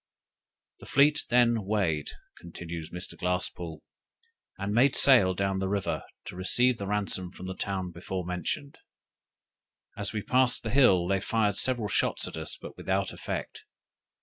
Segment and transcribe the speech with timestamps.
[0.79, 2.09] "The fleet then weighed,"
[2.39, 3.15] continues Mr.
[3.15, 3.81] Glasspoole,
[4.57, 8.79] "and made sail down the river, to receive the ransom from the town before mentioned.
[9.95, 13.61] As we passed the hill, they fired several shot at us, but without effect.